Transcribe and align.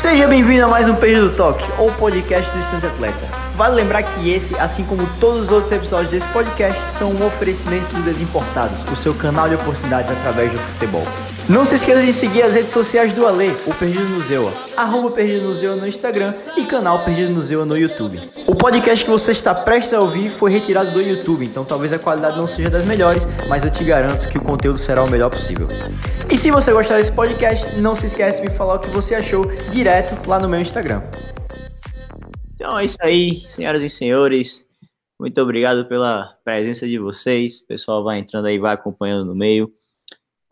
Seja 0.00 0.26
bem-vindo 0.26 0.64
a 0.64 0.66
mais 0.66 0.88
um 0.88 0.94
Perdido 0.94 1.36
Toque, 1.36 1.62
ou 1.78 1.92
podcast 1.92 2.50
do 2.52 2.58
Estudante 2.58 2.86
Atleta. 2.86 3.28
Vale 3.54 3.74
lembrar 3.74 4.02
que 4.02 4.30
esse, 4.30 4.58
assim 4.58 4.82
como 4.82 5.06
todos 5.20 5.42
os 5.42 5.50
outros 5.50 5.70
episódios 5.70 6.10
desse 6.10 6.26
podcast, 6.28 6.90
são 6.90 7.10
um 7.10 7.26
oferecimento 7.26 7.92
do 7.92 8.02
Desimportados, 8.02 8.82
o 8.90 8.96
seu 8.96 9.12
canal 9.12 9.46
de 9.46 9.56
oportunidades 9.56 10.10
através 10.10 10.50
do 10.50 10.58
futebol. 10.58 11.04
Não 11.50 11.64
se 11.64 11.74
esqueça 11.74 12.06
de 12.06 12.12
seguir 12.12 12.42
as 12.42 12.54
redes 12.54 12.70
sociais 12.70 13.12
do 13.12 13.26
Ale, 13.26 13.50
o 13.66 13.74
Perdido 13.74 14.04
no 14.04 14.20
Zewa, 14.22 14.52
arroba 14.76 15.10
Perdido 15.10 15.48
no 15.48 15.54
Zewa 15.56 15.74
no 15.74 15.84
Instagram 15.84 16.32
e 16.56 16.64
canal 16.64 17.04
Perdido 17.04 17.32
no 17.32 17.42
Zewa 17.42 17.66
no 17.66 17.76
YouTube. 17.76 18.20
O 18.46 18.54
podcast 18.54 19.04
que 19.04 19.10
você 19.10 19.32
está 19.32 19.52
prestes 19.52 19.92
a 19.92 20.00
ouvir 20.00 20.30
foi 20.30 20.52
retirado 20.52 20.92
do 20.92 21.02
YouTube, 21.02 21.44
então 21.44 21.64
talvez 21.64 21.92
a 21.92 21.98
qualidade 21.98 22.38
não 22.38 22.46
seja 22.46 22.70
das 22.70 22.84
melhores, 22.84 23.26
mas 23.48 23.64
eu 23.64 23.70
te 23.72 23.82
garanto 23.82 24.28
que 24.28 24.38
o 24.38 24.40
conteúdo 24.40 24.78
será 24.78 25.02
o 25.02 25.10
melhor 25.10 25.28
possível. 25.28 25.66
E 26.30 26.36
se 26.36 26.52
você 26.52 26.72
gostar 26.72 26.98
desse 26.98 27.10
podcast, 27.10 27.76
não 27.80 27.96
se 27.96 28.06
esqueça 28.06 28.40
de 28.40 28.48
me 28.48 28.56
falar 28.56 28.76
o 28.76 28.78
que 28.78 28.88
você 28.90 29.16
achou 29.16 29.44
direto 29.72 30.16
lá 30.28 30.38
no 30.38 30.48
meu 30.48 30.60
Instagram. 30.60 31.02
Então 32.54 32.78
é 32.78 32.84
isso 32.84 32.98
aí, 33.00 33.44
senhoras 33.48 33.82
e 33.82 33.90
senhores. 33.90 34.64
Muito 35.18 35.42
obrigado 35.42 35.84
pela 35.86 36.32
presença 36.44 36.86
de 36.86 36.96
vocês. 36.96 37.58
O 37.58 37.66
pessoal 37.66 38.04
vai 38.04 38.20
entrando 38.20 38.46
aí, 38.46 38.56
vai 38.56 38.72
acompanhando 38.72 39.24
no 39.24 39.34
meio. 39.34 39.68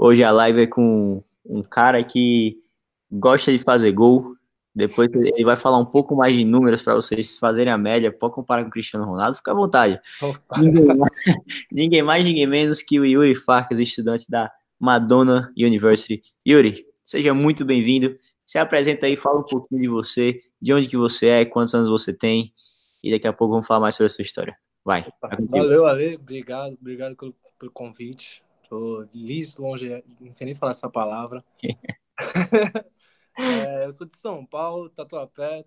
Hoje 0.00 0.22
a 0.22 0.30
live 0.30 0.62
é 0.62 0.66
com 0.68 1.24
um 1.44 1.60
cara 1.60 2.04
que 2.04 2.62
gosta 3.10 3.50
de 3.50 3.58
fazer 3.58 3.90
gol. 3.90 4.36
Depois 4.72 5.08
ele 5.12 5.44
vai 5.44 5.56
falar 5.56 5.76
um 5.78 5.84
pouco 5.84 6.14
mais 6.14 6.36
de 6.36 6.44
números 6.44 6.80
para 6.80 6.94
vocês 6.94 7.36
fazerem 7.36 7.72
a 7.72 7.76
média. 7.76 8.12
Pode 8.12 8.32
comparar 8.32 8.62
com 8.62 8.68
o 8.68 8.70
Cristiano 8.70 9.04
Ronaldo, 9.04 9.38
fica 9.38 9.50
à 9.50 9.54
vontade. 9.54 10.00
Ninguém 10.56 10.84
mais, 10.86 11.12
ninguém 11.72 12.02
mais, 12.02 12.24
ninguém 12.24 12.46
menos 12.46 12.80
que 12.80 13.00
o 13.00 13.04
Yuri 13.04 13.34
Farkas, 13.34 13.80
estudante 13.80 14.30
da 14.30 14.52
Madonna 14.78 15.52
University. 15.58 16.22
Yuri, 16.46 16.86
seja 17.04 17.34
muito 17.34 17.64
bem-vindo. 17.64 18.16
Se 18.46 18.56
apresenta 18.56 19.06
aí, 19.06 19.16
fala 19.16 19.40
um 19.40 19.46
pouquinho 19.46 19.82
de 19.82 19.88
você, 19.88 20.40
de 20.62 20.72
onde 20.72 20.88
que 20.88 20.96
você 20.96 21.26
é, 21.26 21.44
quantos 21.44 21.74
anos 21.74 21.88
você 21.88 22.14
tem, 22.14 22.54
e 23.02 23.10
daqui 23.10 23.26
a 23.26 23.32
pouco 23.32 23.54
vamos 23.54 23.66
falar 23.66 23.80
mais 23.80 23.96
sobre 23.96 24.06
a 24.06 24.14
sua 24.14 24.22
história. 24.22 24.56
Vai. 24.84 25.04
Valeu, 25.50 25.86
Ale. 25.86 26.14
Obrigado, 26.14 26.78
obrigado 26.80 27.16
pelo, 27.16 27.34
pelo 27.58 27.72
convite. 27.72 28.46
Tô 28.68 29.06
liso, 29.14 29.62
longe, 29.62 30.04
não 30.20 30.32
sei 30.32 30.46
nem 30.46 30.54
falar 30.54 30.72
essa 30.72 30.90
palavra. 30.90 31.42
é, 33.38 33.86
eu 33.86 33.92
sou 33.92 34.06
de 34.06 34.16
São 34.16 34.44
Paulo, 34.44 34.90
Tatuapé, 34.90 35.64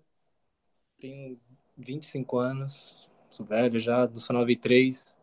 tenho 1.00 1.38
25 1.76 2.38
anos, 2.38 3.10
sou 3.28 3.44
velho 3.44 3.80
já, 3.80 4.08
sou 4.14 4.34
93. 4.34 5.18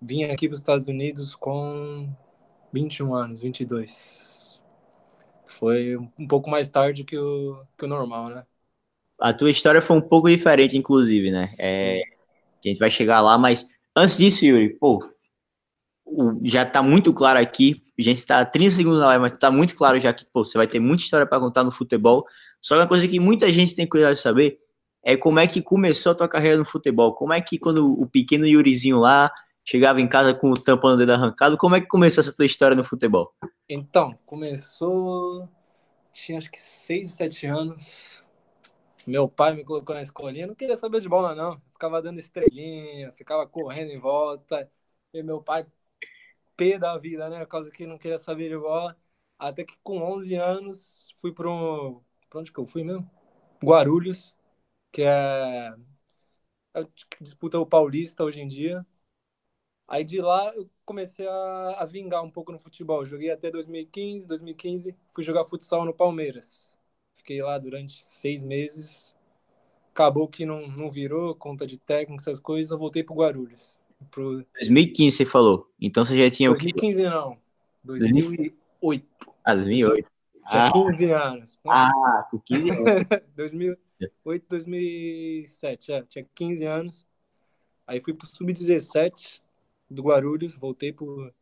Vim 0.00 0.24
aqui 0.24 0.48
para 0.48 0.54
os 0.54 0.58
Estados 0.58 0.88
Unidos 0.88 1.34
com 1.34 2.08
21 2.72 3.14
anos, 3.14 3.40
22. 3.40 4.60
Foi 5.46 5.96
um 5.96 6.26
pouco 6.26 6.48
mais 6.48 6.68
tarde 6.68 7.04
que 7.04 7.18
o, 7.18 7.62
que 7.76 7.84
o 7.84 7.88
normal, 7.88 8.30
né? 8.30 8.46
A 9.20 9.32
tua 9.32 9.50
história 9.50 9.80
foi 9.80 9.96
um 9.96 10.02
pouco 10.02 10.28
diferente, 10.28 10.76
inclusive, 10.76 11.30
né? 11.30 11.54
É, 11.58 12.02
a 12.64 12.68
gente 12.68 12.78
vai 12.78 12.90
chegar 12.90 13.20
lá, 13.20 13.38
mas 13.38 13.66
antes 13.94 14.18
disso, 14.18 14.44
Yuri, 14.44 14.74
pô, 14.78 15.06
já 16.42 16.64
tá 16.64 16.82
muito 16.82 17.12
claro 17.12 17.38
aqui, 17.38 17.82
a 17.98 18.02
gente 18.02 18.18
está 18.18 18.44
30 18.44 18.76
segundos 18.76 19.00
na 19.00 19.06
live, 19.06 19.22
mas 19.22 19.38
tá 19.38 19.50
muito 19.50 19.74
claro 19.74 19.98
já 20.00 20.12
que 20.12 20.24
pô, 20.24 20.44
você 20.44 20.56
vai 20.56 20.66
ter 20.66 20.80
muita 20.80 21.02
história 21.02 21.26
para 21.26 21.40
contar 21.40 21.64
no 21.64 21.70
futebol. 21.70 22.24
Só 22.60 22.76
uma 22.76 22.86
coisa 22.86 23.06
que 23.08 23.18
muita 23.18 23.50
gente 23.50 23.74
tem 23.74 23.86
curiosidade 23.86 24.18
de 24.18 24.22
saber 24.22 24.58
é 25.02 25.16
como 25.16 25.38
é 25.38 25.46
que 25.46 25.62
começou 25.62 26.12
a 26.12 26.14
tua 26.14 26.28
carreira 26.28 26.58
no 26.58 26.64
futebol. 26.64 27.14
Como 27.14 27.32
é 27.32 27.40
que 27.40 27.58
quando 27.58 27.92
o 27.92 28.06
pequeno 28.06 28.46
Yurizinho 28.46 28.98
lá 28.98 29.30
chegava 29.64 30.00
em 30.00 30.08
casa 30.08 30.34
com 30.34 30.50
o 30.50 30.54
tampão 30.54 30.90
do 30.92 30.98
dedo 30.98 31.12
arrancado, 31.12 31.56
como 31.56 31.76
é 31.76 31.80
que 31.80 31.86
começou 31.86 32.20
essa 32.20 32.34
tua 32.34 32.46
história 32.46 32.76
no 32.76 32.84
futebol? 32.84 33.32
Então, 33.68 34.16
começou 34.24 35.48
tinha 36.16 36.38
acho 36.38 36.50
que 36.50 36.58
6, 36.58 37.10
7 37.10 37.46
anos. 37.46 38.24
Meu 39.06 39.28
pai 39.28 39.54
me 39.54 39.64
colocou 39.64 39.94
na 39.94 40.00
escolinha, 40.00 40.46
não 40.46 40.54
queria 40.54 40.76
saber 40.76 41.00
de 41.00 41.08
bola 41.08 41.34
não, 41.34 41.60
ficava 41.72 42.02
dando 42.02 42.18
estrelinha, 42.18 43.12
ficava 43.12 43.46
correndo 43.46 43.90
em 43.90 43.98
volta. 43.98 44.68
E 45.12 45.22
meu 45.22 45.42
pai 45.42 45.66
P 46.56 46.78
da 46.78 46.96
vida, 46.98 47.28
né? 47.28 47.40
Por 47.40 47.48
causa 47.48 47.70
que 47.70 47.86
não 47.86 47.98
queria 47.98 48.18
saber 48.18 48.48
de 48.48 48.58
bola. 48.58 48.96
Até 49.38 49.64
que 49.64 49.76
com 49.82 49.98
11 50.02 50.34
anos 50.34 51.14
fui 51.20 51.32
para 51.32 51.50
um. 51.50 52.00
Pra 52.30 52.40
onde 52.40 52.52
que 52.52 52.58
eu 52.58 52.66
fui 52.66 52.82
mesmo? 52.84 53.08
Guarulhos, 53.62 54.36
que 54.92 55.02
é. 55.02 55.74
é 56.74 56.86
disputa 57.20 57.58
o 57.58 57.66
Paulista 57.66 58.24
hoje 58.24 58.40
em 58.40 58.48
dia. 58.48 58.86
Aí 59.88 60.02
de 60.04 60.20
lá 60.20 60.52
eu 60.54 60.68
comecei 60.84 61.26
a, 61.28 61.76
a 61.78 61.86
vingar 61.86 62.22
um 62.22 62.30
pouco 62.30 62.52
no 62.52 62.58
futebol. 62.58 63.04
Joguei 63.06 63.30
até 63.30 63.50
2015. 63.50 64.26
2015 64.26 64.96
fui 65.14 65.24
jogar 65.24 65.44
futsal 65.44 65.84
no 65.84 65.94
Palmeiras. 65.94 66.76
Fiquei 67.16 67.42
lá 67.42 67.58
durante 67.58 68.02
seis 68.02 68.42
meses. 68.42 69.14
Acabou 69.92 70.28
que 70.28 70.46
não, 70.46 70.68
não 70.68 70.90
virou, 70.90 71.34
conta 71.34 71.66
de 71.66 71.78
técnico, 71.78 72.20
essas 72.22 72.40
coisas. 72.40 72.72
Eu 72.72 72.78
voltei 72.78 73.02
pro 73.04 73.14
Guarulhos. 73.16 73.76
Pro... 74.10 74.44
2015 74.54 75.16
você 75.16 75.24
falou. 75.24 75.72
Então 75.80 76.04
você 76.04 76.18
já 76.18 76.30
tinha 76.30 76.48
2015 76.50 76.94
o 76.94 77.04
quê? 77.04 77.10
não. 77.10 77.38
2008. 77.84 79.06
Ah, 79.44 79.54
2008. 79.54 80.10
Tinha 80.50 80.66
ah. 80.66 80.72
15 80.72 81.12
anos. 81.12 81.60
Ah, 81.66 82.26
com 82.30 82.38
15 82.38 82.70
anos. 82.70 83.04
2008, 83.36 84.46
2007, 84.48 85.92
é, 85.92 86.02
tinha 86.02 86.26
15 86.34 86.64
anos. 86.64 87.06
Aí 87.86 88.00
fui 88.00 88.12
pro 88.14 88.26
Sub-17 88.26 89.40
do 89.88 90.02
Guarulhos, 90.02 90.56
voltei 90.56 90.92
pro... 90.92 91.32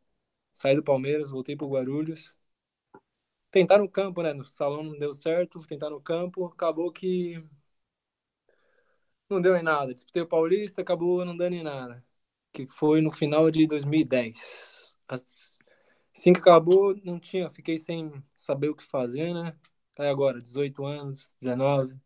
Saí 0.53 0.77
do 0.77 0.85
Palmeiras, 0.85 1.31
voltei 1.31 1.57
pro 1.57 1.69
Guarulhos. 1.69 2.39
Tentar 3.51 3.79
no 3.79 3.89
campo, 3.89 4.23
né? 4.23 4.33
No 4.33 4.45
salão 4.45 4.83
não 4.83 4.99
deu 4.99 5.13
certo, 5.13 5.61
tentar 5.67 5.91
no 5.91 6.01
campo. 6.01 6.47
Acabou 6.47 6.93
que 6.93 7.43
não 9.29 9.41
deu 9.41 9.57
em 9.57 9.63
nada. 9.63 9.93
Disputei 9.95 10.23
o 10.23 10.27
Paulista, 10.27 10.83
acabou 10.83 11.25
não 11.25 11.37
dando 11.37 11.55
em 11.55 11.63
nada 11.63 12.05
que 12.55 12.69
foi 12.69 13.01
no 13.01 13.11
final 13.11 13.51
de 13.51 13.67
2010. 13.67 14.97
Assim 15.09 16.33
que 16.33 16.39
acabou, 16.39 16.97
não 17.05 17.19
tinha, 17.19 17.51
fiquei 17.51 17.77
sem 17.77 18.13
saber 18.33 18.69
o 18.69 18.77
que 18.77 18.85
fazer, 18.85 19.35
né? 19.35 19.53
Aí 19.99 20.09
agora, 20.09 20.41
18 20.41 20.85
anos, 20.87 21.37
19, 21.41 21.97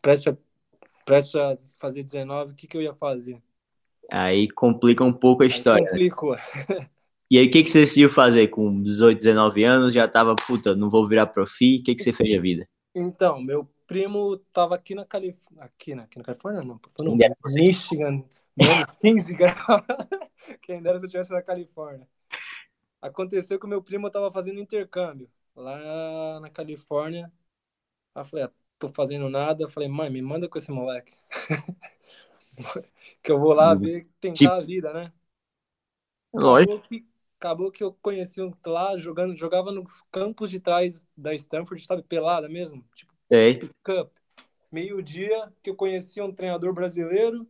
preste 0.00 0.30
a, 0.30 1.52
a 1.52 1.58
fazer 1.78 2.02
19, 2.02 2.52
o 2.52 2.54
que, 2.56 2.66
que 2.66 2.76
eu 2.76 2.82
ia 2.82 2.94
fazer? 2.94 3.42
Aí 4.10 4.50
complica 4.50 5.04
um 5.04 5.12
pouco 5.12 5.42
a 5.42 5.46
história. 5.46 5.84
Aí 5.84 5.90
complicou. 5.90 6.36
E 7.30 7.38
aí, 7.38 7.46
o 7.46 7.50
que, 7.50 7.62
que 7.62 7.70
você 7.70 7.80
decidiu 7.80 8.10
fazer 8.10 8.48
com 8.48 8.82
18, 8.82 9.16
19 9.16 9.64
anos? 9.64 9.94
Já 9.94 10.06
tava, 10.06 10.36
puta, 10.36 10.76
não 10.76 10.90
vou 10.90 11.08
virar 11.08 11.26
profi. 11.26 11.78
O 11.78 11.82
que, 11.82 11.94
que 11.94 12.02
você 12.02 12.12
fez 12.12 12.34
da 12.36 12.42
vida? 12.42 12.68
Então, 12.94 13.40
meu 13.40 13.66
primo 13.86 14.36
tava 14.52 14.74
aqui 14.74 14.94
na 14.94 15.06
Califórnia. 15.06 15.64
Aqui, 15.64 15.94
na, 15.94 16.02
aqui 16.02 16.18
na 16.18 16.24
Califórnia, 16.24 16.62
não. 16.62 16.78
Tô 16.94 17.02
no 17.02 17.16
Michigan 17.54 18.22
menos 18.56 18.84
15 19.00 19.34
graus. 19.34 19.82
Quem 20.62 20.82
dera 20.82 20.98
se 20.98 21.04
eu 21.04 21.06
estivesse 21.06 21.32
na 21.32 21.42
Califórnia. 21.42 22.08
Aconteceu 23.00 23.58
que 23.58 23.66
o 23.66 23.68
meu 23.68 23.82
primo 23.82 24.06
estava 24.06 24.30
fazendo 24.30 24.60
intercâmbio 24.60 25.30
lá 25.56 26.38
na 26.40 26.50
Califórnia. 26.50 27.32
Aí 28.14 28.20
eu 28.20 28.24
falei, 28.24 28.44
ah, 28.44 28.52
tô 28.78 28.88
fazendo 28.88 29.28
nada. 29.28 29.64
Eu 29.64 29.68
falei, 29.68 29.88
mãe, 29.88 30.10
me 30.10 30.22
manda 30.22 30.48
com 30.48 30.58
esse 30.58 30.70
moleque. 30.70 31.14
que 33.22 33.32
eu 33.32 33.38
vou 33.38 33.54
lá 33.54 33.74
ver, 33.74 34.08
tentar 34.20 34.36
tipo... 34.36 34.52
a 34.52 34.60
vida, 34.60 34.92
né? 34.92 35.12
Lógico. 36.32 36.72
Acabou 36.72 36.88
que, 36.88 37.06
acabou 37.38 37.72
que 37.72 37.84
eu 37.84 37.92
conheci 37.94 38.40
um 38.40 38.52
lá 38.64 38.96
jogando, 38.96 39.36
jogava 39.36 39.72
nos 39.72 40.02
campos 40.10 40.50
de 40.50 40.60
trás 40.60 41.06
da 41.16 41.34
Stanford, 41.34 41.84
sabe, 41.84 42.02
pelada 42.02 42.48
mesmo. 42.48 42.84
Tipo. 42.94 43.12
Meio-dia 44.70 45.52
que 45.62 45.68
eu 45.68 45.76
conheci 45.76 46.20
um 46.20 46.32
treinador 46.32 46.72
brasileiro 46.72 47.46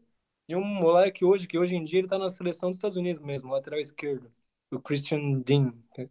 e 0.48 0.56
um 0.56 0.64
moleque 0.64 1.24
hoje, 1.24 1.46
que 1.46 1.58
hoje 1.58 1.74
em 1.74 1.84
dia 1.84 2.00
ele 2.00 2.08
tá 2.08 2.18
na 2.18 2.30
seleção 2.30 2.70
dos 2.70 2.78
Estados 2.78 2.96
Unidos 2.96 3.22
mesmo, 3.22 3.52
lateral 3.52 3.80
esquerdo. 3.80 4.30
O 4.70 4.80
Christian 4.80 5.40
Dean. 5.40 5.72
Ele 5.96 6.10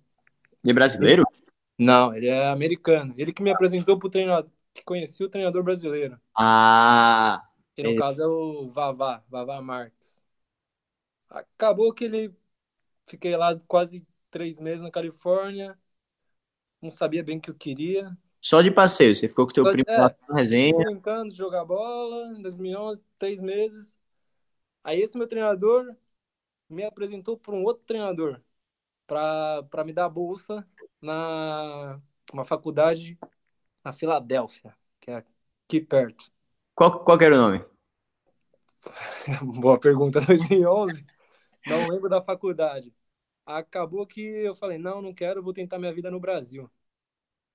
é 0.65 0.73
brasileiro? 0.73 1.23
Não, 1.77 2.13
ele 2.15 2.27
é 2.27 2.47
americano. 2.47 3.13
Ele 3.17 3.33
que 3.33 3.41
me 3.41 3.51
apresentou 3.51 3.97
pro 3.97 4.09
treinador, 4.09 4.49
que 4.73 4.83
conhecia 4.83 5.25
o 5.25 5.29
treinador 5.29 5.63
brasileiro. 5.63 6.19
Ah! 6.37 7.43
Que 7.75 7.83
no 7.83 7.91
é... 7.91 7.95
caso 7.95 8.21
é 8.21 8.27
o 8.27 8.69
Vavá, 8.69 9.23
Vavá 9.29 9.61
Marques. 9.61 10.23
Acabou 11.29 11.93
que 11.93 12.03
ele. 12.03 12.33
Fiquei 13.07 13.35
lá 13.35 13.57
quase 13.67 14.05
três 14.29 14.59
meses 14.59 14.81
na 14.81 14.91
Califórnia. 14.91 15.77
Não 16.81 16.91
sabia 16.91 17.23
bem 17.23 17.37
o 17.37 17.41
que 17.41 17.49
eu 17.49 17.55
queria. 17.55 18.15
Só 18.39 18.61
de 18.61 18.71
passeio, 18.71 19.13
você 19.13 19.27
ficou 19.27 19.45
com 19.45 19.53
teu 19.53 19.63
Só, 19.63 19.71
primo 19.71 19.85
é, 19.87 19.97
lá 19.97 20.15
na 20.27 20.35
resenha. 20.35 20.75
Brincando, 20.75 21.33
jogar 21.33 21.63
bola, 21.63 22.33
em 22.37 22.41
2011, 22.41 23.01
três 23.19 23.39
meses. 23.39 23.95
Aí 24.83 25.01
esse 25.01 25.17
meu 25.17 25.27
treinador 25.27 25.95
me 26.69 26.83
apresentou 26.83 27.37
para 27.37 27.55
um 27.55 27.63
outro 27.63 27.83
treinador 27.85 28.41
para 29.05 29.83
me 29.85 29.93
dar 29.93 30.09
bolsa 30.09 30.67
na 31.01 31.99
uma 32.31 32.45
faculdade 32.45 33.19
na 33.83 33.91
Filadélfia, 33.91 34.75
que 34.99 35.11
é 35.11 35.17
aqui 35.17 35.81
perto. 35.81 36.31
Qual, 36.73 37.03
qual 37.03 37.19
era 37.21 37.35
o 37.35 37.37
nome? 37.37 37.65
Boa 39.59 39.79
pergunta, 39.79 40.21
2011. 40.21 41.05
Não 41.65 41.87
lembro 41.89 42.09
da 42.09 42.21
faculdade. 42.21 42.93
Acabou 43.45 44.05
que 44.05 44.21
eu 44.21 44.55
falei, 44.55 44.77
não, 44.77 45.01
não 45.01 45.13
quero, 45.13 45.43
vou 45.43 45.53
tentar 45.53 45.77
minha 45.77 45.93
vida 45.93 46.09
no 46.09 46.19
Brasil. 46.19 46.69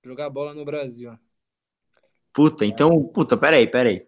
Jogar 0.05 0.31
bola 0.31 0.55
no 0.55 0.65
Brasil. 0.65 1.19
Puta, 2.33 2.67
então, 2.67 3.03
puta, 3.09 3.37
peraí, 3.37 3.67
peraí. 3.67 4.07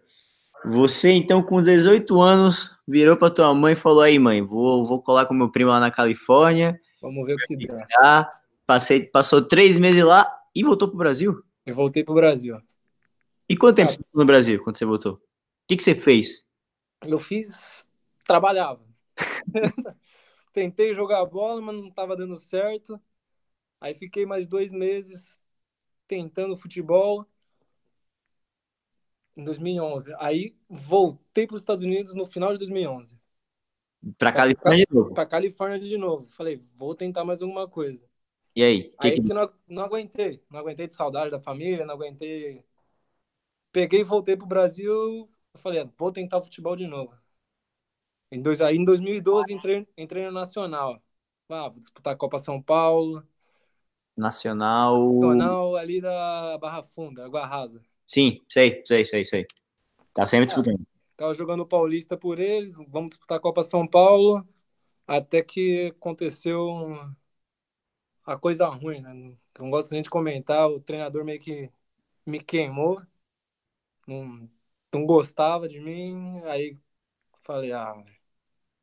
Você, 0.65 1.11
então, 1.11 1.41
com 1.41 1.61
18 1.61 2.19
anos, 2.19 2.77
virou 2.87 3.15
pra 3.15 3.29
tua 3.29 3.53
mãe 3.53 3.73
e 3.73 3.77
falou: 3.77 4.01
aí, 4.01 4.19
mãe, 4.19 4.41
vou, 4.41 4.85
vou 4.85 5.01
colar 5.01 5.25
com 5.25 5.33
meu 5.33 5.49
primo 5.49 5.71
lá 5.71 5.79
na 5.79 5.91
Califórnia. 5.91 6.79
Vamos 7.01 7.25
ver 7.25 7.35
o 7.35 7.37
que 7.37 7.67
dá. 7.67 7.87
Já 7.89 8.31
passei, 8.65 9.07
passou 9.07 9.41
três 9.41 9.77
meses 9.77 10.03
lá 10.03 10.29
e 10.53 10.63
voltou 10.63 10.87
pro 10.87 10.97
Brasil. 10.97 11.41
Eu 11.65 11.73
voltei 11.73 12.03
pro 12.03 12.13
Brasil. 12.13 12.59
E 13.47 13.55
quanto 13.55 13.77
tempo 13.77 13.91
você 13.91 13.97
ficou 13.97 14.21
no 14.21 14.25
Brasil 14.25 14.63
quando 14.63 14.77
você 14.77 14.85
voltou? 14.85 15.13
O 15.13 15.19
que, 15.67 15.77
que 15.77 15.83
você 15.83 15.95
fez? 15.95 16.45
Eu 17.01 17.17
fiz. 17.17 17.87
Trabalhava. 18.25 18.83
Tentei 20.53 20.93
jogar 20.93 21.25
bola, 21.25 21.61
mas 21.61 21.75
não 21.75 21.89
tava 21.89 22.15
dando 22.15 22.35
certo. 22.35 22.99
Aí 23.79 23.95
fiquei 23.95 24.25
mais 24.25 24.47
dois 24.47 24.71
meses 24.71 25.41
tentando 26.07 26.57
futebol. 26.57 27.25
Em 29.39 29.43
2011. 29.43 30.13
Aí 30.19 30.55
voltei 30.69 31.47
para 31.47 31.55
os 31.55 31.61
Estados 31.61 31.83
Unidos 31.83 32.13
no 32.13 32.25
final 32.25 32.51
de 32.51 32.59
2011. 32.59 33.17
Pra 34.17 34.31
Califórnia 34.31 34.85
de 34.85 34.93
novo. 34.93 35.13
Pra 35.13 35.25
Califórnia 35.25 35.79
de 35.79 35.97
novo. 35.97 36.27
Falei, 36.27 36.61
vou 36.75 36.93
tentar 36.95 37.23
mais 37.23 37.41
alguma 37.41 37.67
coisa. 37.67 38.05
E 38.55 38.63
aí? 38.63 38.93
Aí 38.99 39.11
que- 39.11 39.21
que 39.21 39.33
não, 39.33 39.49
não 39.67 39.83
aguentei. 39.83 40.43
Não 40.49 40.59
aguentei 40.59 40.87
de 40.87 40.95
saudade 40.95 41.31
da 41.31 41.39
família, 41.39 41.85
não 41.85 41.93
aguentei. 41.95 42.63
Peguei 43.71 44.01
e 44.01 44.03
voltei 44.03 44.35
pro 44.35 44.45
Brasil. 44.47 45.29
Eu 45.53 45.59
falei, 45.59 45.81
ah, 45.81 45.89
vou 45.97 46.11
tentar 46.11 46.41
futebol 46.41 46.75
de 46.75 46.87
novo. 46.87 47.13
Em 48.31 48.41
dois, 48.41 48.61
aí 48.61 48.75
em 48.77 48.85
2012 48.85 49.51
entrei, 49.53 49.87
entrei 49.97 50.25
no 50.25 50.31
Nacional. 50.31 51.01
Ah, 51.49 51.69
vou 51.69 51.79
disputar 51.79 52.13
a 52.13 52.17
Copa 52.17 52.37
São 52.39 52.61
Paulo. 52.61 53.25
Nacional. 54.15 55.13
Nacional 55.13 55.75
ali 55.75 56.01
da 56.01 56.57
Barra 56.59 56.83
Funda, 56.83 57.25
Água 57.25 57.45
Rasa. 57.45 57.81
Sim, 58.09 58.39
sei, 58.49 58.81
sei, 58.87 59.05
sei, 59.05 59.23
sei. 59.23 59.45
Tá 60.13 60.25
sempre 60.25 60.47
disputando. 60.47 60.81
Tava 61.15 61.33
jogando 61.35 61.67
Paulista 61.67 62.17
por 62.17 62.39
eles, 62.39 62.75
vamos 62.87 63.09
disputar 63.09 63.37
a 63.37 63.41
Copa 63.41 63.61
São 63.61 63.87
Paulo, 63.87 64.47
até 65.07 65.43
que 65.43 65.93
aconteceu 65.97 66.57
a 68.25 68.37
coisa 68.37 68.67
ruim, 68.67 69.01
né? 69.01 69.13
Não 69.59 69.69
gosto 69.69 69.91
nem 69.91 70.01
de 70.01 70.09
comentar, 70.09 70.67
o 70.69 70.79
treinador 70.79 71.25
meio 71.25 71.39
que 71.39 71.69
me 72.25 72.39
queimou, 72.41 73.01
não, 74.07 74.49
não 74.93 75.05
gostava 75.05 75.67
de 75.67 75.79
mim, 75.79 76.41
aí 76.45 76.77
falei, 77.43 77.71
ah, 77.71 77.95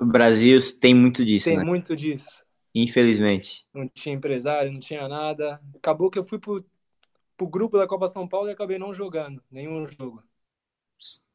O 0.01 0.05
Brasil 0.07 0.59
tem 0.81 0.95
muito 0.95 1.25
disso, 1.25 1.49
tem 1.49 1.59
né? 1.59 1.65
muito 1.65 1.97
disso. 1.97 2.45
Infelizmente. 2.75 3.67
Não 3.73 3.89
tinha 3.89 4.15
empresário, 4.15 4.73
não 4.73 4.81
tinha 4.81 5.07
nada. 5.09 5.61
Acabou 5.75 6.11
que 6.11 6.19
eu 6.19 6.25
fui 6.25 6.39
pro, 6.39 6.65
pro 7.37 7.47
grupo 7.47 7.79
da 7.79 7.87
Copa 7.87 8.09
São 8.09 8.27
Paulo 8.27 8.49
e 8.49 8.53
acabei 8.53 8.79
não 8.79 8.95
jogando 8.95 9.43
nenhum 9.51 9.87
jogo. 9.87 10.23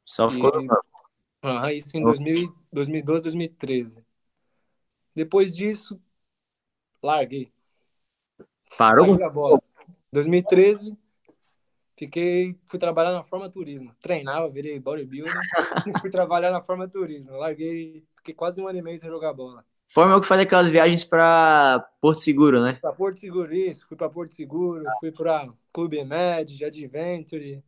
Só 0.03 0.27
E- 0.27 0.31
ficou. 0.31 0.51
Aham, 1.43 1.71
isso 1.71 1.97
em 1.97 2.03
2000, 2.03 2.35
e- 2.35 2.53
2012, 2.71 3.21
2013. 3.23 4.05
Depois 5.15 5.55
disso, 5.55 5.99
larguei. 7.01 7.51
Parou? 8.77 9.07
Larguei 9.07 9.25
a 9.25 9.29
bola. 9.29 9.61
2013, 10.11 10.97
fiquei, 11.97 12.57
fui 12.67 12.79
trabalhar 12.79 13.11
na 13.11 13.23
Forma 13.23 13.49
Turismo. 13.49 13.95
Treinava, 14.01 14.49
virei 14.49 14.79
bodybuilder 14.79 15.33
e 15.87 15.99
fui 15.99 16.09
trabalhar 16.09 16.51
na 16.51 16.61
Forma 16.61 16.87
Turismo. 16.87 17.37
Larguei, 17.37 18.05
fiquei 18.17 18.33
quase 18.33 18.61
um 18.61 18.67
ano 18.67 18.79
e 18.79 18.81
meio 18.81 18.99
sem 18.99 19.09
jogar 19.09 19.33
bola. 19.33 19.65
Forma 19.93 20.15
o 20.15 20.21
que 20.21 20.27
faz 20.27 20.39
aquelas 20.39 20.69
viagens 20.69 21.03
pra 21.03 21.85
Porto 21.99 22.21
Seguro, 22.21 22.63
né? 22.63 22.77
Pra 22.81 22.93
Porto 22.93 23.19
Seguro, 23.19 23.53
isso, 23.53 23.85
fui 23.85 23.97
pra 23.97 24.09
Porto 24.09 24.33
Seguro, 24.33 24.85
fui 25.01 25.11
pra 25.11 25.49
Clube 25.73 26.01
Med, 26.05 26.63
Adventure, 26.63 27.61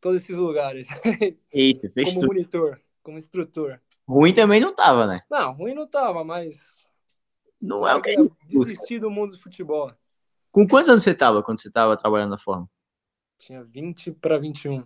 todos 0.00 0.20
esses 0.20 0.36
lugares. 0.36 0.88
Isso, 1.54 1.88
fez 1.92 2.08
como 2.08 2.22
tudo. 2.22 2.26
monitor, 2.26 2.80
como 3.04 3.18
instrutor. 3.18 3.80
Ruim 4.04 4.34
também 4.34 4.60
não 4.60 4.74
tava, 4.74 5.06
né? 5.06 5.22
Não, 5.30 5.52
ruim 5.52 5.72
não 5.72 5.86
tava, 5.86 6.24
mas 6.24 6.84
Não 7.62 7.86
é 7.86 7.94
o 7.94 8.02
que. 8.02 8.18
eu 8.18 8.28
desisti 8.48 8.98
do 8.98 9.08
mundo 9.08 9.36
do 9.36 9.38
futebol. 9.38 9.92
Com 10.50 10.66
quantos 10.66 10.90
anos 10.90 11.04
você 11.04 11.14
tava 11.14 11.40
quando 11.40 11.60
você 11.62 11.70
tava 11.70 11.96
trabalhando 11.96 12.30
na 12.30 12.38
Forma? 12.38 12.68
Tinha 13.38 13.62
20 13.62 14.10
para 14.10 14.38
21. 14.38 14.84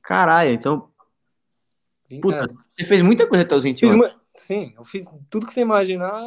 Caralho, 0.00 0.52
então. 0.52 0.90
Puta, 2.22 2.44
é, 2.44 2.46
você 2.70 2.84
fez 2.84 3.02
muita 3.02 3.26
coisa 3.26 3.44
até 3.44 3.54
os 3.54 3.64
21 3.64 3.88
fiz 3.90 4.00
anos. 4.00 4.25
Sim, 4.36 4.72
eu 4.76 4.84
fiz 4.84 5.04
tudo 5.28 5.46
que 5.46 5.52
você 5.52 5.60
imaginar. 5.60 6.22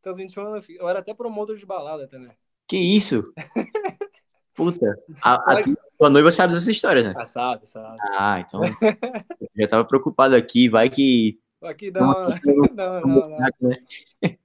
Até 0.00 0.10
os 0.10 0.16
21 0.16 0.42
anos, 0.42 0.56
eu 0.56 0.62
fiz- 0.62 0.76
eu 0.78 0.88
era 0.88 0.98
até 0.98 1.14
promotor 1.14 1.56
de 1.56 1.64
balada 1.64 2.08
também. 2.08 2.36
Que 2.66 2.76
isso? 2.76 3.32
Puta. 4.54 4.98
A, 5.22 5.52
a 5.52 5.62
tua 5.98 6.10
noiva 6.10 6.30
sabe 6.30 6.52
dessa 6.52 6.70
história, 6.70 7.02
né? 7.02 7.14
Ah, 7.16 7.24
sabe, 7.24 7.66
sabe. 7.66 7.98
Ah, 8.00 8.40
então. 8.40 8.60
eu 9.40 9.48
já 9.56 9.68
tava 9.68 9.84
preocupado 9.84 10.34
aqui, 10.34 10.68
vai 10.68 10.90
que. 10.90 11.40
Aqui 11.62 11.90
dá 11.90 12.02
uma. 12.04 12.40
Não, 12.74 13.00
não, 13.06 13.28
não. 13.28 13.38
né? 13.60 13.86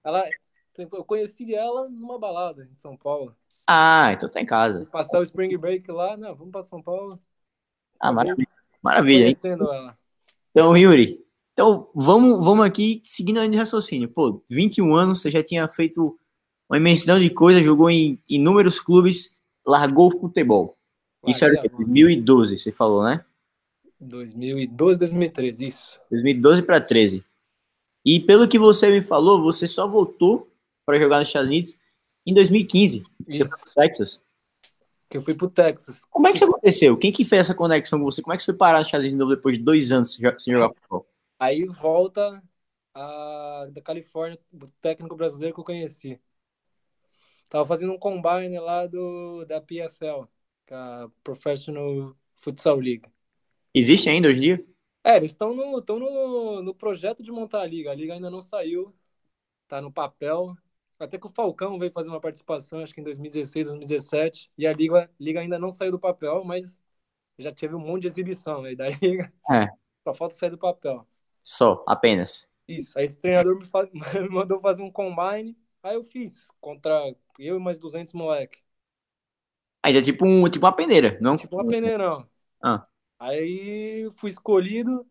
Ela, 0.03 0.29
eu 0.77 1.03
conheci 1.03 1.53
ela 1.53 1.89
numa 1.89 2.19
balada 2.19 2.69
em 2.71 2.75
São 2.75 2.95
Paulo. 2.95 3.35
Ah, 3.65 4.11
então 4.13 4.29
tá 4.29 4.39
em 4.39 4.45
casa. 4.45 4.85
Passar 4.85 5.19
o 5.19 5.23
Spring 5.23 5.57
Break 5.57 5.91
lá, 5.91 6.15
não, 6.15 6.33
vamos 6.35 6.51
para 6.51 6.63
São 6.63 6.81
Paulo. 6.81 7.19
Ah, 7.99 8.11
maravilha. 8.13 8.47
Maravilha, 8.81 9.27
hein? 9.27 9.35
Ela. 9.43 9.97
Então, 10.51 10.77
Yuri, 10.77 11.19
então 11.57 11.89
vamos, 11.95 12.45
vamos 12.45 12.63
aqui 12.63 13.01
seguindo 13.03 13.37
a 13.37 13.41
linha 13.41 13.53
de 13.53 13.57
raciocínio. 13.57 14.07
Pô, 14.07 14.43
21 14.47 14.95
anos, 14.95 15.19
você 15.19 15.31
já 15.31 15.41
tinha 15.41 15.67
feito 15.67 16.15
uma 16.69 16.77
imensidão 16.77 17.19
de 17.19 17.31
coisas, 17.31 17.63
jogou 17.63 17.89
em 17.89 18.21
inúmeros 18.29 18.79
clubes, 18.79 19.35
largou 19.65 20.09
o 20.09 20.19
futebol. 20.19 20.77
Isso 21.25 21.43
era 21.43 21.55
o 21.55 21.59
quê? 21.59 21.67
Larguei 21.67 22.03
a 22.03 22.15
2012, 22.15 22.57
você 22.59 22.71
falou, 22.71 23.03
né? 23.03 23.25
2012, 23.99 24.99
2013, 24.99 25.65
isso. 25.65 25.99
2012 26.11 26.61
para 26.61 26.79
13. 26.79 27.23
E 28.05 28.19
pelo 28.19 28.47
que 28.47 28.59
você 28.59 28.91
me 28.91 29.01
falou, 29.01 29.41
você 29.41 29.67
só 29.67 29.87
voltou 29.87 30.47
para 30.85 30.99
jogar 30.99 31.17
nos 31.17 31.27
Estados 31.27 31.49
Unidos 31.49 31.79
em 32.23 32.35
2015. 32.35 33.01
Você 33.01 33.25
foi 33.25 33.35
Isso. 33.35 33.49
pro 33.49 33.73
Texas. 33.73 34.21
Que 35.09 35.17
eu 35.17 35.23
fui 35.23 35.33
pro 35.33 35.49
Texas. 35.49 36.05
Como 36.05 36.27
é 36.27 36.31
que 36.31 36.37
isso 36.37 36.45
aconteceu? 36.45 36.95
Quem 36.97 37.11
que 37.11 37.25
fez 37.25 37.41
essa 37.41 37.55
conexão 37.55 37.97
com 37.97 38.05
você? 38.05 38.21
Como 38.21 38.33
é 38.33 38.37
que 38.37 38.43
você 38.43 38.51
foi 38.51 38.57
parar 38.57 38.77
nos 38.77 38.89
Estados 38.89 39.05
Unidos 39.05 39.17
de 39.17 39.19
novo 39.19 39.35
depois 39.35 39.57
de 39.57 39.63
dois 39.63 39.91
anos 39.91 40.13
sem 40.13 40.53
jogar 40.53 40.69
futebol? 40.75 41.07
Aí 41.39 41.65
volta 41.65 42.41
a, 42.93 43.67
da 43.71 43.81
Califórnia, 43.81 44.39
o 44.51 44.65
técnico 44.81 45.15
brasileiro 45.15 45.53
que 45.53 45.59
eu 45.59 45.65
conheci. 45.65 46.19
Tava 47.49 47.65
fazendo 47.65 47.93
um 47.93 47.99
combine 47.99 48.59
lá 48.59 48.87
do, 48.87 49.45
da 49.45 49.61
PFL, 49.61 50.27
que 50.65 50.73
é 50.73 50.77
a 50.77 51.09
Professional 51.23 52.15
Futsal 52.35 52.77
League. 52.77 53.09
Existe 53.73 54.09
ainda 54.09 54.27
hoje 54.27 54.37
em 54.37 54.41
dia? 54.41 54.65
É, 55.03 55.15
eles 55.15 55.29
estão 55.29 55.55
no, 55.55 55.81
tão 55.81 55.99
no, 55.99 56.61
no 56.61 56.75
projeto 56.75 57.23
de 57.23 57.31
montar 57.31 57.61
a 57.61 57.65
liga. 57.65 57.91
A 57.91 57.95
liga 57.95 58.13
ainda 58.13 58.29
não 58.29 58.41
saiu, 58.41 58.93
tá 59.67 59.81
no 59.81 59.91
papel. 59.91 60.55
Até 60.99 61.17
que 61.17 61.27
o 61.27 61.29
Falcão 61.29 61.77
veio 61.79 61.91
fazer 61.91 62.09
uma 62.09 62.19
participação, 62.19 62.81
acho 62.81 62.93
que 62.93 63.01
em 63.01 63.03
2016, 63.03 63.67
2017, 63.67 64.51
e 64.57 64.65
a 64.67 64.73
liga, 64.73 65.09
liga 65.19 65.39
ainda 65.39 65.59
não 65.59 65.69
saiu 65.69 65.91
do 65.91 65.99
papel, 65.99 66.43
mas 66.43 66.79
já 67.37 67.51
teve 67.51 67.75
um 67.75 67.79
monte 67.79 68.01
de 68.03 68.07
exibição 68.07 68.63
aí 68.63 68.75
da 68.75 68.89
liga. 68.89 69.31
É. 69.49 69.67
Só 70.03 70.13
falta 70.13 70.35
sair 70.35 70.49
do 70.49 70.57
papel. 70.57 71.07
Só, 71.53 71.83
apenas. 71.87 72.47
Isso, 72.67 72.97
aí 72.99 73.05
esse 73.05 73.15
treinador 73.17 73.57
me, 73.57 73.65
fa- 73.65 73.89
me 74.21 74.29
mandou 74.29 74.59
fazer 74.59 74.81
um 74.81 74.91
combine, 74.91 75.57
aí 75.81 75.95
eu 75.95 76.03
fiz, 76.03 76.49
contra 76.59 77.15
eu 77.39 77.57
e 77.57 77.59
mais 77.59 77.77
200 77.77 78.13
moleque. 78.13 78.61
Ainda 79.83 79.99
é 79.99 80.01
tipo, 80.01 80.25
um, 80.25 80.49
tipo 80.49 80.65
uma 80.65 80.75
peneira, 80.75 81.17
não? 81.21 81.37
Tipo 81.37 81.55
uma 81.55 81.65
peneira, 81.67 81.97
não. 81.97 82.29
Ah. 82.63 82.87
Aí 83.19 84.09
fui 84.17 84.31
escolhido 84.31 85.07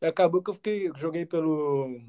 e 0.00 0.06
acabou 0.06 0.42
que 0.42 0.50
eu 0.50 0.54
fiquei, 0.54 0.90
joguei 0.96 1.26
pelo 1.26 2.00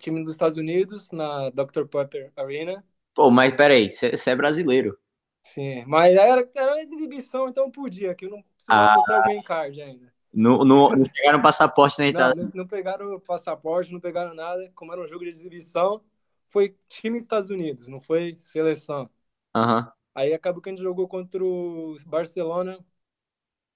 time 0.00 0.24
dos 0.24 0.34
Estados 0.34 0.58
Unidos, 0.58 1.12
na 1.12 1.50
Dr. 1.50 1.88
Pepper 1.88 2.32
Arena. 2.36 2.84
Pô, 3.14 3.30
mas 3.30 3.54
peraí, 3.56 3.90
você 3.90 4.12
é 4.30 4.36
brasileiro. 4.36 4.98
Sim, 5.44 5.84
mas 5.86 6.16
era, 6.16 6.48
era 6.54 6.72
uma 6.72 6.80
exibição, 6.80 7.48
então 7.48 7.64
eu 7.66 7.70
podia, 7.70 8.14
que 8.14 8.24
eu 8.26 8.30
não 8.30 8.42
precisava 8.54 8.84
Ah. 8.84 8.94
mostrar 8.94 9.18
o 9.18 9.22
green 9.22 9.42
card 9.42 9.80
ainda. 9.82 10.11
Não, 10.32 10.64
não, 10.64 10.90
não 10.90 11.04
chegaram 11.04 11.42
passaporte 11.42 11.98
na 11.98 12.06
entrada. 12.06 12.34
não, 12.34 12.50
não 12.54 12.66
pegaram 12.66 13.20
passaporte, 13.20 13.92
não 13.92 14.00
pegaram 14.00 14.34
nada. 14.34 14.70
Como 14.74 14.92
era 14.92 15.02
um 15.02 15.08
jogo 15.08 15.24
de 15.24 15.30
exibição, 15.30 16.02
foi 16.48 16.76
time 16.88 17.18
dos 17.18 17.24
Estados 17.24 17.50
Unidos, 17.50 17.88
não 17.88 18.00
foi 18.00 18.36
seleção. 18.38 19.10
Aham. 19.54 19.92
Aí 20.14 20.32
acabou 20.32 20.60
que 20.60 20.68
a 20.68 20.72
gente 20.72 20.82
jogou 20.82 21.08
contra 21.08 21.42
o 21.42 21.96
Barcelona 22.06 22.78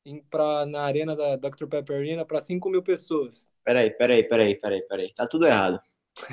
em, 0.05 0.23
pra, 0.23 0.67
na 0.67 0.83
arena 0.83 1.17
da 1.17 1.37
Dr. 1.37 1.67
Pepper 1.67 1.97
Arena 1.99 2.25
para 2.25 2.41
5 2.41 2.69
mil 2.71 2.83
pessoas. 2.83 3.51
Peraí, 3.65 3.91
peraí, 3.91 4.23
peraí, 4.23 4.55
peraí, 4.55 4.83
peraí. 4.83 5.13
Tá 5.15 5.27
tudo 5.27 5.47
errado. 5.47 5.81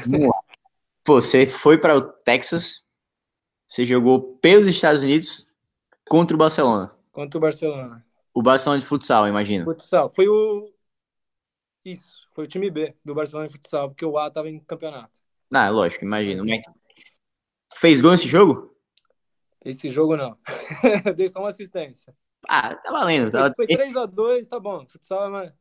Vamos 0.06 0.28
lá. 0.28 0.40
Pô, 1.04 1.16
você 1.16 1.48
foi 1.48 1.78
para 1.78 1.96
o 1.96 2.02
Texas, 2.02 2.86
você 3.68 3.86
jogou 3.86 4.38
pelos 4.38 4.68
Estados 4.68 5.04
Unidos 5.04 5.48
contra 6.08 6.36
o 6.36 6.40
Barcelona. 6.40 6.96
Contra 7.12 7.38
o 7.38 7.42
Barcelona. 7.42 8.06
O 8.34 8.42
Barcelona 8.42 8.80
de 8.80 8.86
futsal, 8.86 9.28
imagino. 9.28 9.66
Futsal. 9.66 10.12
Foi 10.14 10.28
o. 10.28 10.74
Isso, 11.86 12.28
foi 12.34 12.46
o 12.46 12.48
time 12.48 12.72
B 12.72 12.96
do 13.04 13.14
Barcelona 13.14 13.48
de 13.48 13.54
futsal, 13.54 13.90
porque 13.90 14.06
o 14.06 14.18
A 14.18 14.32
tava 14.32 14.50
em 14.50 14.60
campeonato. 14.60 15.20
Ah, 15.52 15.70
lógico, 15.70 16.04
imagino. 16.04 16.44
Mas... 16.46 16.62
Fez 17.76 18.02
gol 18.02 18.12
nesse 18.12 18.28
jogo? 18.28 18.76
Esse 19.64 19.92
jogo 19.92 20.18
não. 20.18 20.38
Dei 21.16 21.30
só 21.30 21.40
uma 21.40 21.50
assistência. 21.50 22.16
Ah, 22.48 22.76
tá 22.76 22.92
valendo. 22.92 23.30
Tava... 23.30 23.54
Foi 23.56 23.68
3x2, 23.68 24.48
tá 24.48 24.60
bom. 24.60 24.86
Futsal 24.88 25.28
é 25.28 25.30
mais. 25.30 25.54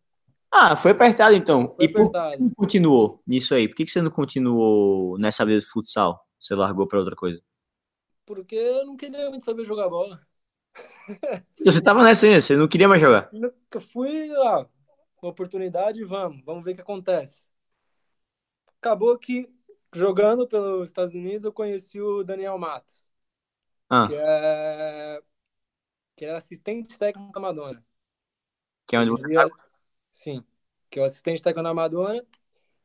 Ah, 0.51 0.77
foi 0.77 0.91
apertado 0.91 1.35
então. 1.35 1.75
Foi 1.77 1.87
e 1.87 1.89
por 1.89 2.11
que 2.11 2.19
você 2.19 2.37
não 2.37 2.51
continuou 2.51 3.23
nisso 3.27 3.55
aí? 3.55 3.69
Por 3.69 3.75
que 3.75 3.85
que 3.87 3.91
você 3.91 4.03
não 4.03 4.11
continuou 4.11 5.19
nessa 5.19 5.47
vida 5.47 5.61
de 5.61 5.67
futsal? 5.67 6.27
Você 6.39 6.55
largou 6.55 6.87
pra 6.87 6.99
outra 6.99 7.17
coisa? 7.17 7.41
Porque 8.27 8.55
eu 8.55 8.85
não 8.85 8.97
queria 8.97 9.31
muito 9.31 9.45
saber 9.45 9.65
jogar 9.65 9.89
bola. 9.89 10.21
Você 11.65 11.81
tava 11.83 12.03
nessa 12.03 12.27
ainda, 12.27 12.41
você 12.41 12.57
não 12.57 12.69
queria 12.69 12.89
mais 12.89 13.01
jogar. 13.01 13.29
Nunca 13.33 13.81
fui 13.81 14.29
lá. 14.29 14.69
Uma 15.23 15.31
oportunidade, 15.31 16.03
vamos. 16.05 16.45
Vamos 16.45 16.65
ver 16.65 16.73
o 16.73 16.75
que 16.75 16.81
acontece. 16.81 17.49
Acabou 18.81 19.17
que, 19.19 19.49
jogando 19.95 20.47
pelos 20.49 20.87
Estados 20.87 21.15
Unidos, 21.15 21.45
eu 21.45 21.53
conheci 21.53 22.01
o 22.01 22.25
Daniel 22.25 22.59
Matos, 22.59 23.05
Ah, 23.89 24.07
que 24.09 24.15
é. 24.15 25.23
que 26.17 26.25
era 26.25 26.39
assistente 26.39 26.99
técnico 26.99 27.33
da 27.33 27.41
Madonna. 27.41 27.85
que 28.87 28.97
é 28.97 28.99
onde 28.99 29.11
você 29.11 29.25
em 29.27 29.29
dia- 29.31 29.49
Sim, 30.13 30.45
que 30.91 30.99
é 30.99 31.03
o 31.03 31.05
assistente 31.07 31.43
técnico 31.43 31.63
da 31.63 31.75
Madonna. 31.75 32.21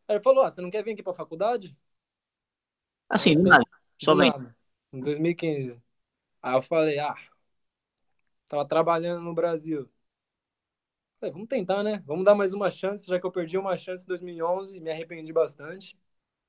Aí 0.08 0.16
ele 0.16 0.24
falou: 0.24 0.44
ah, 0.44 0.52
você 0.54 0.62
não 0.62 0.70
quer 0.70 0.84
vir 0.84 0.94
aqui 0.94 1.04
pra 1.04 1.14
faculdade? 1.14 1.76
Assim, 3.10 3.36
do 3.36 3.44
nada. 3.44 3.64
Só 3.98 4.16
vem. 4.16 4.34
Em 4.94 5.00
2015. 5.00 5.82
Aí 6.42 6.56
eu 6.56 6.62
falei, 6.62 7.00
ah, 7.00 7.16
tava 8.48 8.66
trabalhando 8.68 9.22
no 9.24 9.34
Brasil. 9.34 9.90
Falei, 11.20 11.32
vamos 11.34 11.48
tentar, 11.48 11.84
né? 11.84 12.02
Vamos 12.08 12.26
dar 12.26 12.34
mais 12.36 12.54
uma 12.54 12.70
chance, 12.72 13.06
já 13.08 13.20
que 13.20 13.26
eu 13.26 13.32
perdi 13.32 13.58
uma 13.58 13.78
chance 13.78 14.04
em 14.04 14.08
2011, 14.08 14.80
me 14.80 14.90
arrependi 14.92 15.32
bastante. 15.34 15.96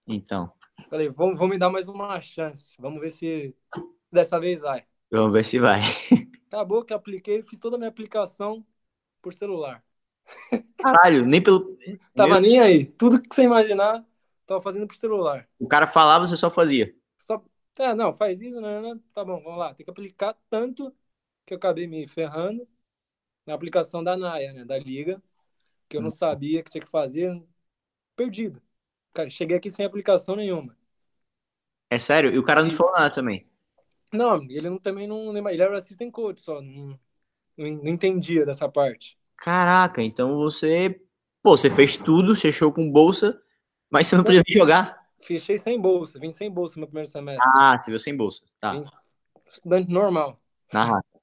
Então, 0.08 0.52
Falei, 0.88 1.08
vamos, 1.10 1.38
vamos 1.38 1.50
me 1.50 1.58
dar 1.58 1.70
mais 1.70 1.88
uma 1.88 2.20
chance. 2.20 2.76
Vamos 2.80 3.00
ver 3.00 3.10
se 3.10 3.54
dessa 4.12 4.40
vez 4.40 4.60
vai. 4.62 4.86
vamos 5.10 5.32
ver 5.32 5.44
se 5.44 5.58
vai. 5.58 5.80
Acabou 6.50 6.84
que 6.84 6.92
apliquei, 6.94 7.42
fiz 7.42 7.58
toda 7.58 7.76
a 7.76 7.78
minha 7.78 7.88
aplicação 7.90 8.66
por 9.22 9.32
celular. 9.34 9.84
Caralho, 10.76 11.26
nem 11.26 11.42
pelo. 11.42 11.76
Tava 12.14 12.40
Meu- 12.40 12.40
nem 12.40 12.60
aí. 12.60 12.84
Tudo 12.84 13.20
que 13.20 13.34
você 13.34 13.42
imaginar, 13.44 14.04
tava 14.46 14.60
fazendo 14.60 14.86
por 14.86 14.96
celular. 14.96 15.48
O 15.58 15.66
cara 15.66 15.86
falava, 15.86 16.26
você 16.26 16.36
só 16.36 16.50
fazia. 16.50 16.94
Só, 17.18 17.42
é, 17.78 17.94
não, 17.94 18.12
faz 18.12 18.40
isso, 18.40 18.60
né? 18.60 18.80
né? 18.80 19.00
Tá 19.14 19.24
bom, 19.24 19.42
vamos 19.42 19.58
lá. 19.58 19.74
Tem 19.74 19.84
que 19.84 19.90
aplicar 19.90 20.34
tanto 20.50 20.94
que 21.48 21.54
eu 21.54 21.58
acabei 21.58 21.86
me 21.86 22.06
ferrando 22.06 22.68
na 23.46 23.54
aplicação 23.54 24.04
da 24.04 24.16
NAIA, 24.16 24.52
né? 24.52 24.64
Da 24.66 24.78
Liga, 24.78 25.20
que 25.88 25.96
eu 25.96 26.02
não 26.02 26.10
sabia 26.10 26.62
que 26.62 26.70
tinha 26.70 26.84
que 26.84 26.90
fazer. 26.90 27.42
Perdido. 28.14 28.60
Cara, 29.14 29.30
Cheguei 29.30 29.56
aqui 29.56 29.70
sem 29.70 29.86
aplicação 29.86 30.36
nenhuma. 30.36 30.76
É 31.88 31.98
sério? 31.98 32.30
E 32.30 32.38
o 32.38 32.42
cara 32.42 32.60
não 32.62 32.68
te 32.68 32.76
falou 32.76 32.92
nada 32.92 33.10
também. 33.10 33.46
Não, 34.12 34.42
ele 34.42 34.68
não, 34.68 34.78
também 34.78 35.06
não. 35.06 35.34
Ele 35.48 35.62
era 35.62 35.78
assistant 35.78 36.12
coach 36.12 36.40
só. 36.40 36.60
Não, 36.60 36.98
não, 37.56 37.70
não 37.70 37.88
entendia 37.88 38.44
dessa 38.44 38.68
parte. 38.68 39.18
Caraca, 39.34 40.02
então 40.02 40.36
você. 40.36 41.00
Pô, 41.42 41.56
você 41.56 41.70
fez 41.70 41.96
tudo, 41.96 42.36
fechou 42.36 42.70
com 42.70 42.90
bolsa, 42.90 43.40
mas 43.88 44.06
você 44.06 44.16
não 44.16 44.24
podia 44.24 44.42
nem 44.46 44.54
jogar. 44.54 45.08
Fechei 45.22 45.56
sem 45.56 45.80
bolsa, 45.80 46.18
vim 46.18 46.30
sem 46.30 46.50
bolsa 46.50 46.74
no 46.74 46.80
meu 46.80 46.88
primeiro 46.88 47.08
semestre. 47.08 47.50
Ah, 47.56 47.78
você 47.78 47.90
viu 47.90 47.98
sem 47.98 48.14
bolsa. 48.14 48.42
Tá. 48.60 48.72
Vim 48.72 48.82
estudante 49.50 49.90
normal. 49.90 50.38
Na 50.72 50.84
raça. 50.84 51.17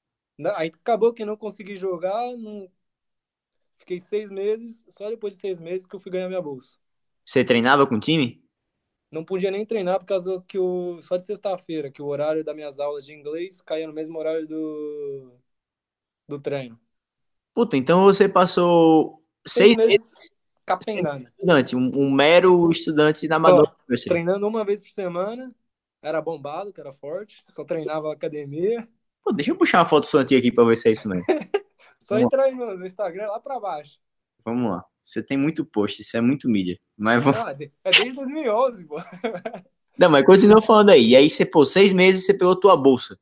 Aí 0.56 0.70
acabou 0.74 1.12
que 1.12 1.24
não 1.24 1.36
consegui 1.36 1.76
jogar. 1.76 2.36
Não... 2.36 2.70
Fiquei 3.78 4.00
seis 4.00 4.30
meses. 4.30 4.84
Só 4.90 5.08
depois 5.08 5.34
de 5.34 5.40
seis 5.40 5.60
meses 5.60 5.86
que 5.86 5.96
eu 5.96 6.00
fui 6.00 6.12
ganhar 6.12 6.28
minha 6.28 6.42
bolsa. 6.42 6.78
Você 7.24 7.44
treinava 7.44 7.86
com 7.86 7.96
o 7.96 8.00
time? 8.00 8.44
Não 9.10 9.24
podia 9.24 9.50
nem 9.50 9.64
treinar 9.64 9.98
por 9.98 10.06
causa 10.06 10.42
que 10.46 10.58
o 10.58 11.00
só 11.02 11.16
de 11.16 11.24
sexta-feira, 11.24 11.90
que 11.90 12.02
o 12.02 12.06
horário 12.06 12.44
das 12.44 12.54
minhas 12.54 12.78
aulas 12.78 13.04
de 13.04 13.12
inglês 13.14 13.60
caía 13.60 13.86
no 13.86 13.92
mesmo 13.92 14.18
horário 14.18 14.46
do 14.46 15.32
do 16.28 16.40
treino. 16.40 16.78
Puta, 17.54 17.76
então 17.76 18.02
você 18.04 18.28
passou 18.28 19.22
seis 19.46 19.76
meses 19.76 20.30
capengando, 20.64 21.28
estudante, 21.28 21.76
um, 21.76 21.90
um 21.94 22.10
mero 22.10 22.70
estudante 22.70 23.28
da 23.28 23.38
University. 23.38 24.08
treinando 24.08 24.46
uma 24.46 24.64
vez 24.64 24.80
por 24.80 24.90
semana. 24.90 25.54
Era 26.02 26.20
bombado, 26.20 26.72
que 26.72 26.80
era 26.80 26.92
forte, 26.92 27.42
só 27.46 27.64
treinava 27.64 28.12
academia. 28.12 28.86
Pô, 29.26 29.32
deixa 29.32 29.50
eu 29.50 29.56
puxar 29.56 29.78
uma 29.80 29.84
foto 29.84 30.06
sua 30.06 30.22
aqui 30.22 30.52
pra 30.52 30.62
ver 30.62 30.76
se 30.76 30.88
é 30.88 30.92
isso 30.92 31.08
mesmo. 31.08 31.24
Só 32.00 32.14
Vamos 32.14 32.26
entrar 32.26 32.44
aí 32.44 32.54
no, 32.54 32.78
no 32.78 32.86
Instagram 32.86 33.26
lá 33.26 33.40
pra 33.40 33.58
baixo. 33.58 33.98
Vamos 34.44 34.70
lá. 34.70 34.84
Você 35.02 35.20
tem 35.20 35.36
muito 35.36 35.64
post, 35.64 36.00
isso 36.00 36.16
é 36.16 36.20
muito 36.20 36.48
mídia. 36.48 36.78
Mas 36.96 37.24
vamos. 37.24 37.40
Ah, 37.40 37.52
de- 37.52 37.72
é 37.82 37.90
desde 37.90 38.12
2011, 38.14 38.84
pô. 38.86 38.98
Não, 39.98 40.08
mas 40.08 40.24
continua 40.24 40.62
falando 40.62 40.90
aí. 40.90 41.08
E 41.08 41.16
aí 41.16 41.28
você, 41.28 41.44
pô, 41.44 41.64
seis 41.64 41.92
meses 41.92 42.24
você 42.24 42.34
pegou 42.34 42.54
tua 42.54 42.76
bolsa. 42.76 43.18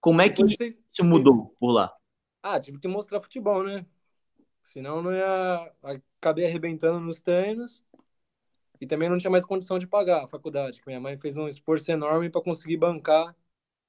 Como 0.00 0.22
é 0.22 0.28
que 0.28 0.44
vocês- 0.44 0.78
isso 0.88 1.04
mudou 1.04 1.56
por 1.58 1.72
lá? 1.72 1.92
Ah, 2.40 2.60
tive 2.60 2.78
que 2.78 2.86
mostrar 2.86 3.20
futebol, 3.20 3.64
né? 3.64 3.84
Senão 4.62 5.02
não 5.02 5.10
ia. 5.12 5.72
Acabei 6.20 6.46
arrebentando 6.46 7.00
nos 7.00 7.20
treinos. 7.20 7.82
E 8.80 8.86
também 8.86 9.08
não 9.08 9.18
tinha 9.18 9.30
mais 9.30 9.44
condição 9.44 9.76
de 9.76 9.88
pagar 9.88 10.22
a 10.22 10.28
faculdade, 10.28 10.80
que 10.80 10.86
minha 10.86 11.00
mãe 11.00 11.18
fez 11.18 11.36
um 11.36 11.48
esforço 11.48 11.90
enorme 11.90 12.30
para 12.30 12.40
conseguir 12.42 12.76
bancar 12.76 13.34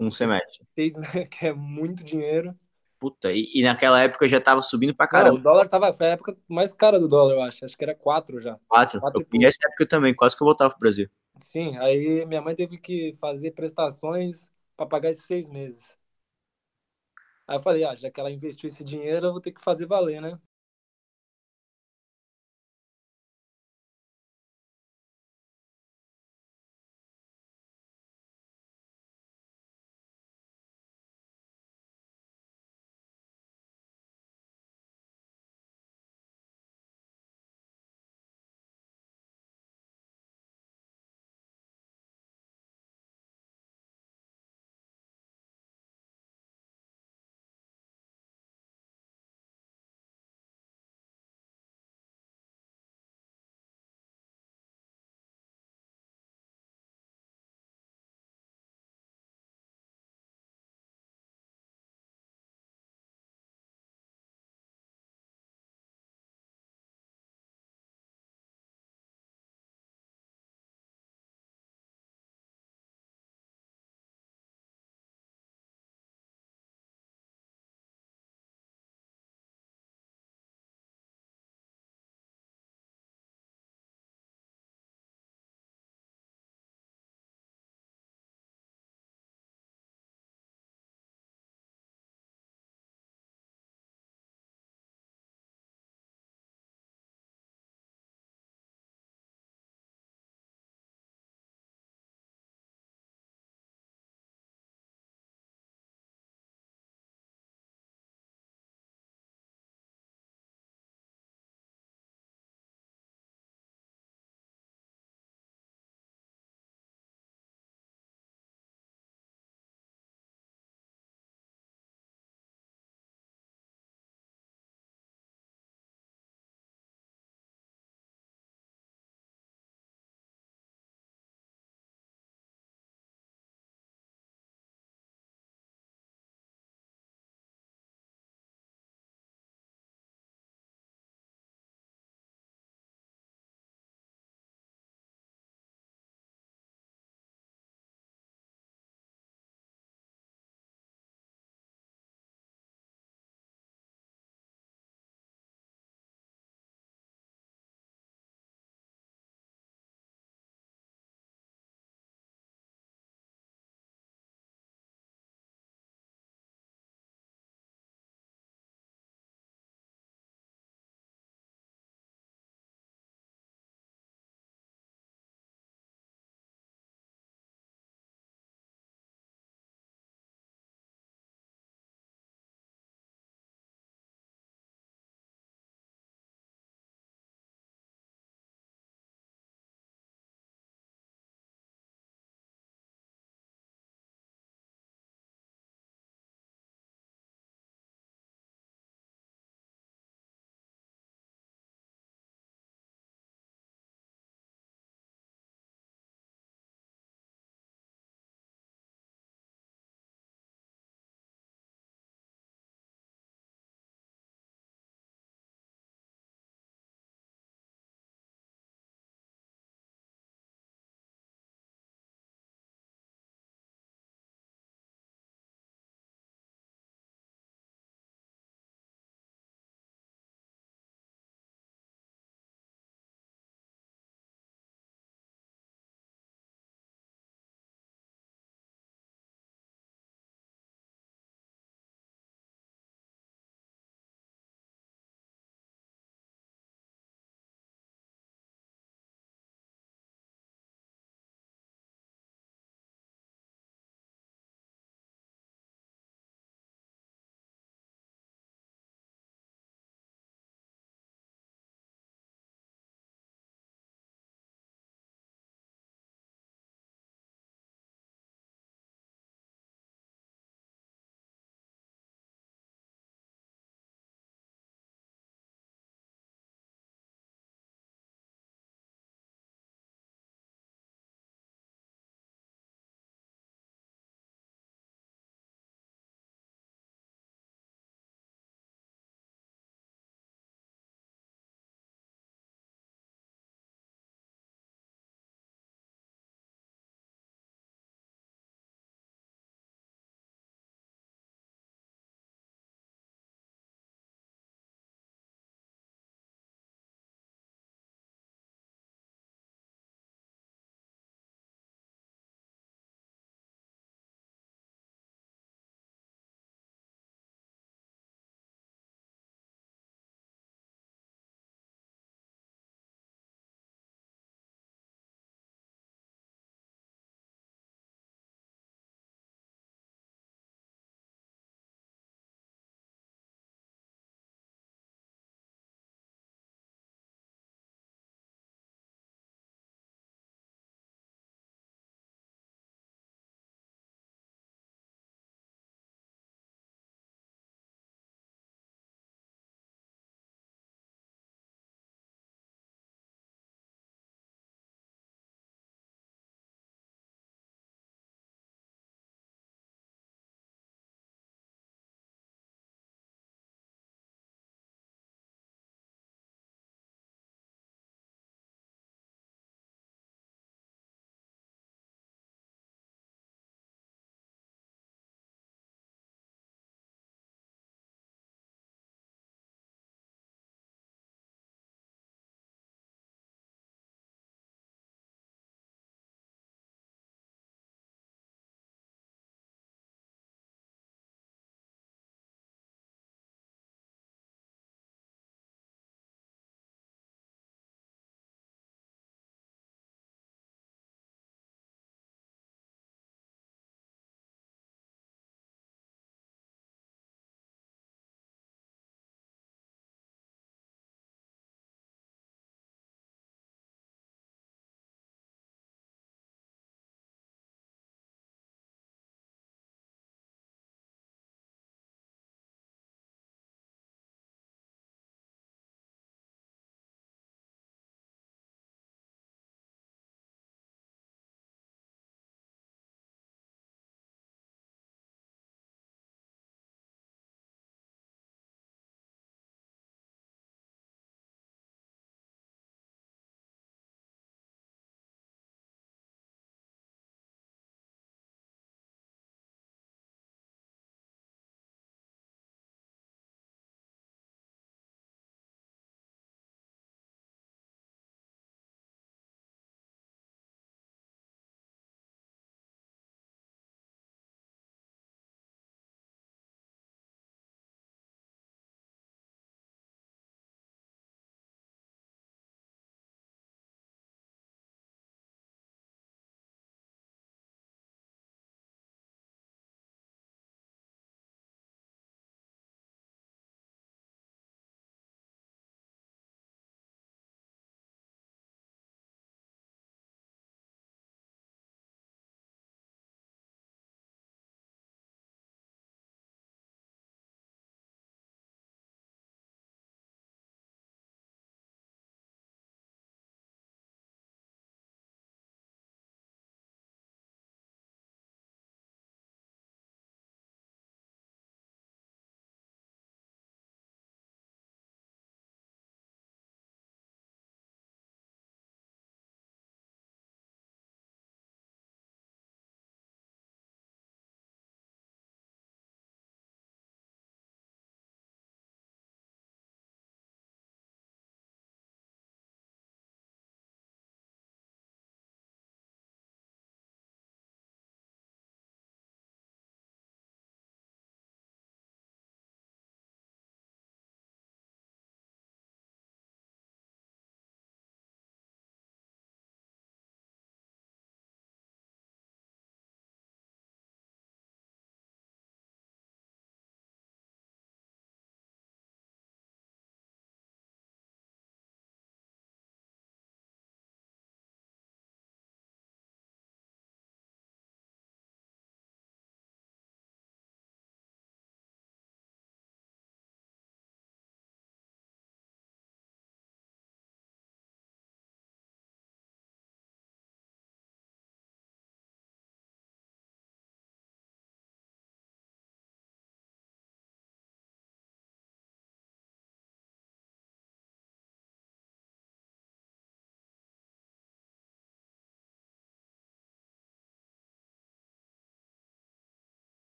Um 0.00 0.10
semestre. 0.10 0.66
seis 0.74 0.96
meses, 0.96 1.28
que 1.30 1.46
é 1.46 1.52
muito 1.52 2.02
dinheiro. 2.04 2.58
Puta, 2.98 3.32
e, 3.32 3.50
e 3.54 3.62
naquela 3.62 4.00
época 4.02 4.28
já 4.28 4.40
tava 4.40 4.62
subindo 4.62 4.94
pra 4.94 5.06
Não, 5.10 5.30
caramba. 5.30 5.34
o 5.34 5.38
dólar 5.38 5.68
tava. 5.68 5.92
Foi 5.92 6.06
a 6.06 6.10
época 6.10 6.36
mais 6.48 6.72
cara 6.72 6.98
do 7.00 7.08
dólar, 7.08 7.34
eu 7.34 7.42
acho. 7.42 7.64
Acho 7.64 7.76
que 7.76 7.84
era 7.84 7.94
quatro 7.94 8.38
já. 8.40 8.58
Quatro. 8.68 9.00
quatro 9.00 9.20
Eu 9.20 9.22
e 9.22 9.26
peguei 9.26 9.48
essa 9.48 9.58
época 9.66 9.86
também, 9.86 10.14
quase 10.14 10.34
que 10.34 10.42
eu 10.42 10.46
voltava 10.46 10.70
pro 10.70 10.80
Brasil. 10.80 11.10
Sim, 11.42 11.76
aí 11.78 12.24
minha 12.26 12.40
mãe 12.42 12.54
teve 12.54 12.78
que 12.78 13.16
fazer 13.20 13.52
prestações 13.52 14.50
para 14.76 14.86
pagar 14.86 15.10
esses 15.10 15.24
seis 15.26 15.48
meses. 15.48 15.98
Aí 17.46 17.56
eu 17.56 17.60
falei, 17.60 17.84
ah, 17.84 17.94
já 17.94 18.10
que 18.10 18.20
ela 18.20 18.30
investiu 18.30 18.68
esse 18.68 18.82
dinheiro, 18.84 19.26
eu 19.26 19.32
vou 19.32 19.40
ter 19.40 19.52
que 19.52 19.60
fazer 19.60 19.86
valer, 19.86 20.20
né? 20.22 20.38